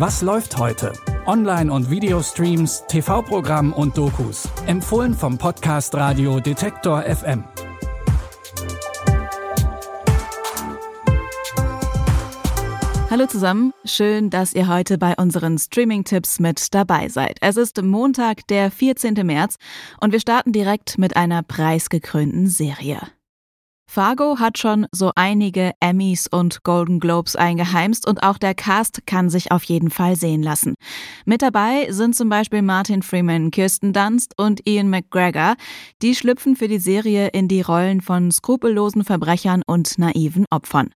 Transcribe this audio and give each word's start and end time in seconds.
Was 0.00 0.22
läuft 0.22 0.56
heute? 0.56 0.94
Online- 1.26 1.70
und 1.70 1.90
Videostreams, 1.90 2.84
TV-Programm 2.88 3.74
und 3.74 3.98
Dokus. 3.98 4.48
Empfohlen 4.66 5.12
vom 5.12 5.36
Podcast 5.36 5.94
Radio 5.94 6.40
Detektor 6.40 7.02
FM. 7.02 7.44
Hallo 13.10 13.26
zusammen, 13.26 13.74
schön, 13.84 14.30
dass 14.30 14.54
ihr 14.54 14.68
heute 14.68 14.96
bei 14.96 15.16
unseren 15.18 15.58
Streaming-Tipps 15.58 16.40
mit 16.40 16.72
dabei 16.72 17.10
seid. 17.10 17.36
Es 17.42 17.58
ist 17.58 17.82
Montag, 17.82 18.46
der 18.46 18.70
14. 18.70 19.12
März 19.26 19.56
und 20.00 20.12
wir 20.12 20.20
starten 20.20 20.52
direkt 20.52 20.96
mit 20.96 21.14
einer 21.14 21.42
preisgekrönten 21.42 22.46
Serie. 22.46 23.02
Fargo 23.92 24.38
hat 24.38 24.56
schon 24.56 24.86
so 24.92 25.10
einige 25.16 25.72
Emmys 25.80 26.28
und 26.28 26.62
Golden 26.62 27.00
Globes 27.00 27.34
eingeheimst 27.34 28.06
und 28.06 28.22
auch 28.22 28.38
der 28.38 28.54
Cast 28.54 29.04
kann 29.04 29.28
sich 29.30 29.50
auf 29.50 29.64
jeden 29.64 29.90
Fall 29.90 30.14
sehen 30.14 30.44
lassen. 30.44 30.76
Mit 31.24 31.42
dabei 31.42 31.88
sind 31.90 32.14
zum 32.14 32.28
Beispiel 32.28 32.62
Martin 32.62 33.02
Freeman, 33.02 33.50
Kirsten 33.50 33.92
Dunst 33.92 34.38
und 34.38 34.64
Ian 34.64 34.90
McGregor. 34.90 35.56
Die 36.02 36.14
schlüpfen 36.14 36.54
für 36.54 36.68
die 36.68 36.78
Serie 36.78 37.30
in 37.32 37.48
die 37.48 37.62
Rollen 37.62 38.00
von 38.00 38.30
skrupellosen 38.30 39.02
Verbrechern 39.02 39.62
und 39.66 39.98
naiven 39.98 40.44
Opfern. 40.50 40.90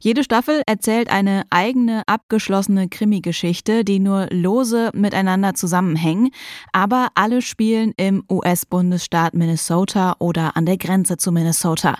Jede 0.00 0.24
Staffel 0.24 0.62
erzählt 0.64 1.10
eine 1.10 1.42
eigene, 1.50 2.02
abgeschlossene 2.06 2.88
Krimi-Geschichte, 2.88 3.84
die 3.84 3.98
nur 3.98 4.26
lose 4.30 4.88
miteinander 4.94 5.52
zusammenhängen, 5.52 6.30
aber 6.72 7.08
alle 7.14 7.42
spielen 7.42 7.92
im 7.98 8.24
US-Bundesstaat 8.30 9.34
Minnesota 9.34 10.16
oder 10.18 10.56
an 10.56 10.64
der 10.64 10.78
Grenze 10.78 11.18
zu 11.18 11.30
Minnesota. 11.30 11.98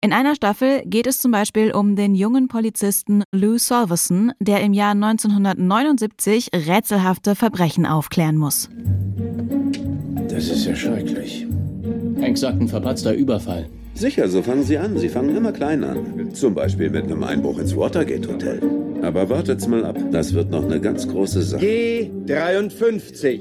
In 0.00 0.12
einer 0.12 0.34
Staffel 0.34 0.82
geht 0.84 1.06
es 1.06 1.20
zum 1.20 1.30
Beispiel 1.30 1.72
um 1.72 1.96
den 1.96 2.14
jungen 2.14 2.48
Polizisten 2.48 3.22
Lou 3.32 3.58
Solverson, 3.58 4.32
der 4.40 4.60
im 4.60 4.72
Jahr 4.72 4.92
1979 4.92 6.50
rätselhafte 6.54 7.34
Verbrechen 7.34 7.86
aufklären 7.86 8.36
muss. 8.36 8.68
Das 10.28 10.48
ist 10.48 10.64
ja 10.64 10.74
schrecklich. 10.74 11.46
Hank 12.20 12.38
sagt 12.38 12.60
ein 12.60 12.68
verpatzter 12.68 13.14
Überfall. 13.14 13.68
Sicher, 13.94 14.28
so 14.28 14.42
fangen 14.42 14.62
sie 14.62 14.78
an. 14.78 14.96
Sie 14.98 15.08
fangen 15.08 15.36
immer 15.36 15.52
klein 15.52 15.84
an. 15.84 16.32
Zum 16.32 16.54
Beispiel 16.54 16.90
mit 16.90 17.04
einem 17.04 17.22
Einbruch 17.22 17.58
ins 17.58 17.76
Watergate 17.76 18.26
Hotel. 18.28 18.60
Aber 19.02 19.28
wartet's 19.28 19.66
mal 19.66 19.84
ab. 19.84 19.98
Das 20.10 20.32
wird 20.32 20.50
noch 20.50 20.64
eine 20.64 20.80
ganz 20.80 21.06
große 21.06 21.42
Sache. 21.42 21.64
G53. 21.64 23.40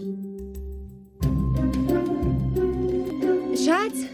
Schatz, 3.56 4.06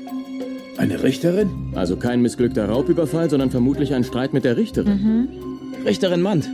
Eine 0.77 1.01
Richterin? 1.01 1.73
Also 1.75 1.97
kein 1.97 2.21
missglückter 2.21 2.69
Raubüberfall, 2.69 3.29
sondern 3.29 3.49
vermutlich 3.49 3.93
ein 3.93 4.03
Streit 4.03 4.33
mit 4.33 4.45
der 4.45 4.57
Richterin. 4.57 5.27
Richterin 5.85 6.21
Mand. 6.21 6.49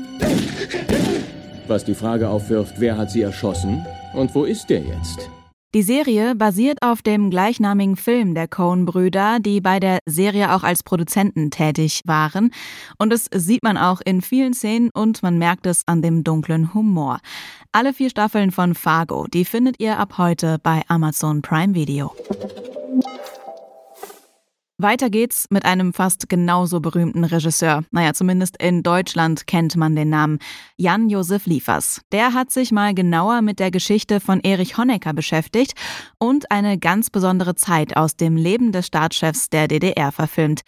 Was 1.68 1.84
die 1.84 1.94
Frage 1.94 2.30
aufwirft, 2.30 2.76
wer 2.80 2.98
hat 2.98 3.12
sie 3.12 3.22
erschossen 3.22 3.86
und 4.14 4.34
wo 4.34 4.46
ist 4.46 4.70
der 4.70 4.80
jetzt? 4.80 5.30
Die 5.76 5.82
Serie 5.82 6.36
basiert 6.36 6.84
auf 6.84 7.02
dem 7.02 7.32
gleichnamigen 7.32 7.96
Film 7.96 8.36
der 8.36 8.48
Coen-Brüder, 8.48 9.40
die 9.40 9.60
bei 9.60 9.80
der 9.80 9.98
Serie 10.06 10.54
auch 10.54 10.62
als 10.62 10.84
Produzenten 10.84 11.50
tätig 11.50 12.02
waren. 12.06 12.52
Und 13.00 13.12
das 13.12 13.28
sieht 13.34 13.64
man 13.64 13.76
auch 13.76 14.00
in 14.06 14.22
vielen 14.22 14.54
Szenen 14.54 14.92
und 14.94 15.24
man 15.24 15.40
merkt 15.40 15.66
es 15.66 15.82
an 15.88 16.04
dem 16.04 16.24
dunklen 16.24 16.76
Humor. 16.76 17.20
Alle 17.72 17.92
vier 17.92 18.12
Staffeln 18.12 18.52
von 18.52 18.76
Fargo, 18.76 19.26
die 19.34 19.46
findet 19.46 19.80
ihr 19.80 19.98
ab 19.98 20.20
heute 20.20 20.60
bei 20.62 20.84
Amazon 20.90 21.42
Prime 21.42 21.74
Video. 21.74 22.14
Weiter 24.84 25.10
geht's 25.10 25.48
mit 25.50 25.66
einem 25.66 25.94
fast 25.94 26.30
genauso 26.30 26.80
berühmten 26.80 27.24
Regisseur. 27.24 27.84
Naja, 27.90 28.14
zumindest 28.14 28.62
in 28.62 28.84
Deutschland 28.84 29.48
kennt 29.48 29.76
man 29.76 29.96
den 29.96 30.10
Namen. 30.10 30.38
Jan-Josef 30.78 31.48
Liefers. 31.48 32.02
Der 32.12 32.34
hat 32.34 32.52
sich 32.52 32.72
mal 32.72 32.94
genauer 32.94 33.42
mit 33.42 33.60
der 33.60 33.72
Geschichte 33.72 34.20
von 34.20 34.42
Erich 34.42 34.78
Honecker 34.78 35.14
beschäftigt 35.14 35.74
und 36.20 36.52
eine 36.52 36.78
ganz 36.78 37.10
besondere 37.10 37.56
Zeit 37.56 37.98
aus 37.98 38.16
dem 38.16 38.36
Leben 38.36 38.72
des 38.72 38.86
Staatschefs 38.86 39.50
der 39.50 39.68
DDR 39.68 40.12
verfilmt. 40.12 40.62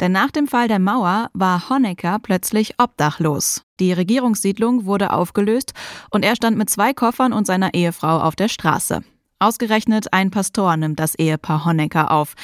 Denn 0.00 0.12
nach 0.12 0.30
dem 0.30 0.48
Fall 0.48 0.66
der 0.66 0.78
Mauer 0.78 1.28
war 1.32 1.68
Honecker 1.68 2.18
plötzlich 2.20 2.74
obdachlos. 2.78 3.62
Die 3.78 3.92
Regierungssiedlung 3.92 4.86
wurde 4.86 5.12
aufgelöst 5.12 5.74
und 6.10 6.24
er 6.24 6.34
stand 6.34 6.56
mit 6.56 6.70
zwei 6.70 6.92
Koffern 6.92 7.32
und 7.32 7.46
seiner 7.46 7.74
Ehefrau 7.74 8.18
auf 8.18 8.34
der 8.34 8.48
Straße. 8.48 9.02
Ausgerechnet 9.40 10.12
ein 10.12 10.32
Pastor 10.32 10.76
nimmt 10.76 10.98
das 10.98 11.14
Ehepaar 11.14 11.64
Honecker 11.64 12.10
auf. 12.10 12.34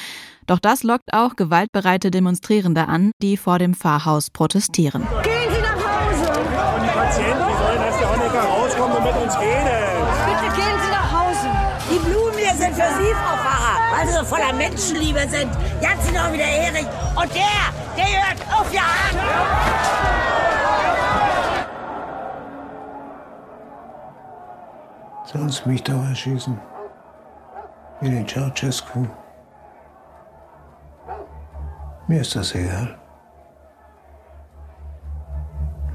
Doch 0.47 0.59
das 0.59 0.83
lockt 0.83 1.11
auch 1.11 1.35
gewaltbereite 1.35 2.11
Demonstrierende 2.11 2.87
an, 2.87 3.11
die 3.21 3.35
vor 3.35 3.57
dem 3.57 3.73
Pfarrhaus 3.73 4.29
protestieren. 4.29 5.01
gehen 5.23 5.49
Sie 5.51 5.61
nach 5.61 5.75
Hause. 5.75 6.39
Und 6.39 6.83
die 6.83 6.89
Patienten, 6.89 7.45
die 7.47 7.57
sollen 7.63 7.81
erst 7.81 7.99
der 7.99 8.11
Honecker 8.11 8.43
rauskommen 8.43 8.97
und 8.97 9.03
mit 9.03 9.15
uns 9.23 9.39
reden. 9.39 10.05
Bitte 10.25 10.55
gehen 10.55 10.79
Sie 10.83 10.91
nach 10.91 11.11
Hause. 11.11 11.49
Die 11.89 11.99
Blumen 11.99 12.37
hier 12.37 12.53
sind 12.53 12.75
für 12.75 12.91
Sie, 13.01 13.11
Frau 13.13 13.35
Pfarrer, 13.37 13.97
weil 13.97 14.07
Sie 14.07 14.13
so 14.13 14.23
voller 14.23 14.53
Menschenliebe 14.53 15.21
sind. 15.27 15.51
Jetzt 15.81 16.05
sind 16.05 16.17
auch 16.17 16.31
wieder 16.31 16.45
Erich. 16.45 16.87
Und 17.15 17.33
der, 17.33 17.73
der 17.97 18.05
hört 18.05 18.41
auf 18.53 18.71
Ihr 18.71 18.81
an. 18.81 19.15
Sollen 25.25 25.49
Sie 25.49 25.69
mich 25.69 25.81
da 25.81 25.93
erschießen? 26.09 26.59
Wie 27.99 28.09
den 28.11 28.27
Ceausescu? 28.27 29.07
Mir 32.07 32.21
ist 32.21 32.35
das 32.35 32.53
egal. 32.53 32.99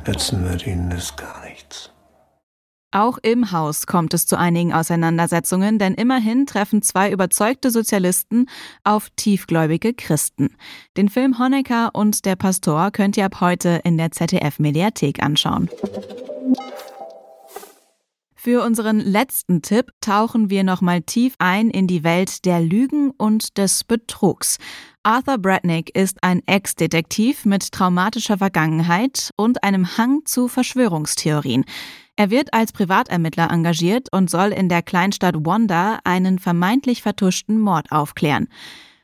Nützen 0.06 0.44
wird 0.48 0.66
Ihnen 0.66 0.90
das 0.90 1.14
gar 1.14 1.44
nichts. 1.44 1.92
Auch 2.92 3.18
im 3.22 3.52
Haus 3.52 3.86
kommt 3.86 4.14
es 4.14 4.26
zu 4.26 4.36
einigen 4.36 4.72
Auseinandersetzungen, 4.72 5.78
denn 5.78 5.94
immerhin 5.94 6.46
treffen 6.46 6.82
zwei 6.82 7.12
überzeugte 7.12 7.70
Sozialisten 7.70 8.46
auf 8.82 9.10
tiefgläubige 9.10 9.94
Christen. 9.94 10.56
Den 10.96 11.08
Film 11.08 11.38
Honecker 11.38 11.90
und 11.92 12.24
der 12.24 12.34
Pastor 12.34 12.90
könnt 12.90 13.16
ihr 13.16 13.26
ab 13.26 13.40
heute 13.40 13.80
in 13.84 13.96
der 13.96 14.10
ZDF-Mediathek 14.10 15.22
anschauen. 15.22 15.70
Für 18.42 18.64
unseren 18.64 18.98
letzten 18.98 19.60
Tipp 19.60 19.92
tauchen 20.00 20.48
wir 20.48 20.64
nochmal 20.64 21.02
tief 21.02 21.34
ein 21.38 21.68
in 21.68 21.86
die 21.86 22.02
Welt 22.02 22.46
der 22.46 22.60
Lügen 22.60 23.10
und 23.10 23.58
des 23.58 23.84
Betrugs. 23.84 24.56
Arthur 25.02 25.38
Bradnick 25.38 25.96
ist 25.96 26.18
ein 26.22 26.42
Ex-Detektiv 26.44 27.46
mit 27.46 27.72
traumatischer 27.72 28.36
Vergangenheit 28.36 29.30
und 29.34 29.64
einem 29.64 29.96
Hang 29.96 30.26
zu 30.26 30.46
Verschwörungstheorien. 30.46 31.64
Er 32.16 32.28
wird 32.28 32.52
als 32.52 32.72
Privatermittler 32.72 33.50
engagiert 33.50 34.12
und 34.12 34.28
soll 34.28 34.48
in 34.48 34.68
der 34.68 34.82
Kleinstadt 34.82 35.36
Wanda 35.38 36.00
einen 36.04 36.38
vermeintlich 36.38 37.00
vertuschten 37.00 37.58
Mord 37.58 37.90
aufklären. 37.90 38.48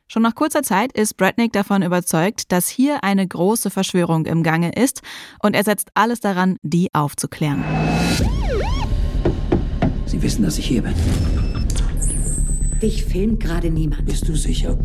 Schon 0.07 0.21
nach 0.21 0.35
kurzer 0.35 0.63
Zeit 0.63 0.93
ist 0.93 1.17
Bradnick 1.17 1.55
davon 1.55 1.81
überzeugt, 1.81 2.53
dass 2.53 2.69
hier 2.69 3.03
eine 3.03 3.27
große 3.27 3.71
Verschwörung 3.71 4.27
im 4.27 4.43
Gange 4.43 4.73
ist 4.73 5.01
und 5.43 5.57
er 5.57 5.65
setzt 5.65 5.89
alles 5.95 6.21
daran, 6.21 6.59
die 6.63 6.93
aufzuklären. 6.93 7.65
Sie 10.05 10.21
wissen, 10.21 10.45
dass 10.45 10.59
ich 10.59 10.67
hier 10.67 10.83
bin. 10.83 10.95
Dich 12.83 13.07
filmt 13.07 13.41
gerade 13.41 13.71
niemand. 13.71 14.05
Bist 14.05 14.29
du 14.29 14.37
sicher? 14.37 14.79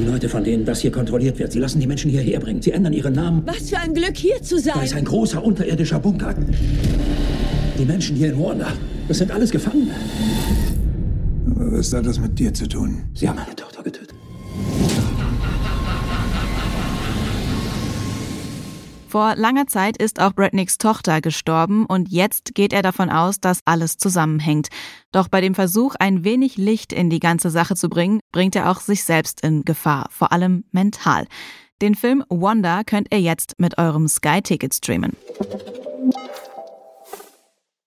Die 0.00 0.06
Leute, 0.06 0.30
von 0.30 0.42
denen 0.42 0.64
das 0.64 0.80
hier 0.80 0.90
kontrolliert 0.90 1.38
wird, 1.38 1.52
sie 1.52 1.58
lassen 1.58 1.78
die 1.78 1.86
Menschen 1.86 2.10
hierher 2.10 2.40
bringen. 2.40 2.62
Sie 2.62 2.70
ändern 2.70 2.94
ihren 2.94 3.12
Namen. 3.12 3.42
Was 3.44 3.68
für 3.68 3.76
ein 3.78 3.92
Glück, 3.92 4.16
hier 4.16 4.40
zu 4.40 4.54
Da 4.62 4.80
ist 4.80 4.90
sein. 4.90 5.00
ein 5.00 5.04
großer 5.04 5.44
unterirdischer 5.44 5.98
Bunker. 5.98 6.34
Die 7.78 7.84
Menschen 7.84 8.16
hier 8.16 8.28
in 8.28 8.34
Ruanda, 8.34 8.68
das 9.08 9.18
sind 9.18 9.30
alles 9.30 9.50
Gefangene. 9.50 9.92
Aber 11.54 11.72
was 11.78 11.92
hat 11.92 12.06
das 12.06 12.18
mit 12.18 12.38
dir 12.38 12.54
zu 12.54 12.66
tun? 12.66 13.02
Sie 13.12 13.28
haben 13.28 13.36
meine 13.36 13.54
Tochter 13.54 13.82
getötet. 13.82 14.14
Vor 19.10 19.34
langer 19.34 19.66
Zeit 19.66 19.96
ist 19.96 20.20
auch 20.20 20.34
Bradnicks 20.34 20.78
Tochter 20.78 21.20
gestorben 21.20 21.84
und 21.84 22.10
jetzt 22.10 22.54
geht 22.54 22.72
er 22.72 22.82
davon 22.82 23.10
aus, 23.10 23.40
dass 23.40 23.58
alles 23.64 23.96
zusammenhängt. 23.96 24.68
Doch 25.10 25.26
bei 25.26 25.40
dem 25.40 25.56
Versuch, 25.56 25.96
ein 25.98 26.22
wenig 26.22 26.56
Licht 26.56 26.92
in 26.92 27.10
die 27.10 27.18
ganze 27.18 27.50
Sache 27.50 27.74
zu 27.74 27.88
bringen, 27.88 28.20
bringt 28.30 28.54
er 28.54 28.70
auch 28.70 28.78
sich 28.78 29.02
selbst 29.02 29.40
in 29.40 29.64
Gefahr, 29.64 30.06
vor 30.12 30.30
allem 30.30 30.62
mental. 30.70 31.26
Den 31.82 31.96
Film 31.96 32.22
Wanda 32.28 32.84
könnt 32.84 33.12
ihr 33.12 33.20
jetzt 33.20 33.58
mit 33.58 33.78
eurem 33.78 34.06
Sky-Ticket 34.06 34.76
streamen. 34.76 35.16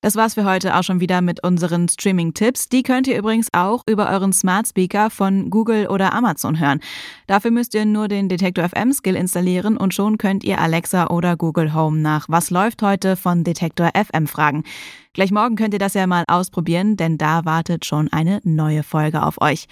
Das 0.04 0.18
war's 0.18 0.34
für 0.34 0.44
heute 0.44 0.76
auch 0.76 0.84
schon 0.84 1.00
wieder 1.00 1.22
mit 1.22 1.46
unseren 1.46 1.88
Streaming-Tipps. 1.88 2.68
Die 2.68 2.84
könnt 2.84 3.08
ihr 3.08 3.18
übrigens 3.18 3.48
auch 3.54 3.84
über 3.88 4.10
euren 4.10 4.34
Smart 4.34 4.68
Speaker 4.68 5.10
von 5.10 5.50
Google 5.50 5.88
oder 5.88 6.14
Amazon 6.14 6.60
hören. 6.60 6.82
Dafür 7.26 7.52
müsst 7.52 7.74
ihr 7.74 7.86
nur 7.86 8.10
den 8.10 8.28
Detektor 8.28 8.68
FM 8.68 8.92
Skill 8.92 9.16
installieren 9.16 9.78
und 9.78 9.94
schon 9.94 10.18
könnt 10.18 10.44
ihr 10.44 10.60
Alexa 10.60 11.08
oder 11.08 11.38
Google 11.38 11.74
Home 11.74 12.00
nach 12.00 12.28
Was 12.28 12.50
läuft 12.50 12.82
heute 12.82 13.16
von 13.16 13.46
Detektor 13.46 13.92
FM 13.96 14.28
fragen. 14.28 14.66
Gleich 15.14 15.32
morgen 15.32 15.56
könnt 15.56 15.74
ihr 15.74 15.80
das 15.80 15.94
ja 15.94 16.06
mal 16.06 16.26
ausprobieren, 16.28 16.98
denn 16.98 17.18
da 17.18 17.46
wartet 17.46 17.86
schon 17.86 18.12
eine 18.12 18.42
neue 18.44 18.84
Folge 18.84 19.24
auf 19.24 19.40
euch. 19.40 19.68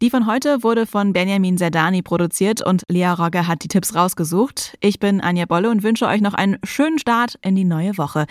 Die 0.00 0.10
von 0.10 0.26
heute 0.26 0.64
wurde 0.64 0.86
von 0.86 1.12
Benjamin 1.12 1.58
Zerdani 1.58 2.02
produziert 2.02 2.60
und 2.60 2.82
Lea 2.88 3.10
Rogge 3.10 3.46
hat 3.46 3.62
die 3.62 3.68
Tipps 3.68 3.94
rausgesucht. 3.94 4.76
Ich 4.80 4.98
bin 4.98 5.20
Anja 5.20 5.44
Bolle 5.44 5.70
und 5.70 5.84
wünsche 5.84 6.06
euch 6.06 6.22
noch 6.22 6.34
einen 6.34 6.56
schönen 6.64 6.98
Start 6.98 7.38
in 7.42 7.54
die 7.54 7.64
neue 7.64 7.96
Woche. 7.98 8.26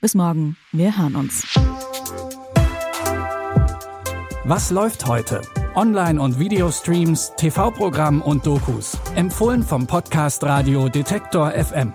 Bis 0.00 0.14
morgen, 0.14 0.56
wir 0.70 0.96
hören 0.96 1.16
uns. 1.16 1.44
Was 4.44 4.70
läuft 4.70 5.06
heute? 5.06 5.42
Online- 5.74 6.20
und 6.22 6.38
Videostreams, 6.38 7.32
TV-Programm 7.36 8.22
und 8.22 8.46
Dokus. 8.46 8.96
Empfohlen 9.16 9.64
vom 9.64 9.88
Podcast 9.88 10.44
Radio 10.44 10.88
Detektor 10.88 11.50
FM. 11.50 11.92